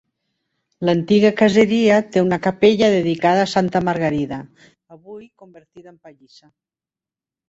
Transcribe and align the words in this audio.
L'antiga 0.87 1.29
caseria 1.41 1.99
té 2.15 2.23
una 2.27 2.39
capella 2.47 2.89
dedicada 2.95 3.43
a 3.43 3.49
Santa 3.51 3.81
Margarida, 3.89 4.39
avui 4.97 5.21
convertida 5.43 5.93
en 5.95 6.01
pallissa. 6.09 6.49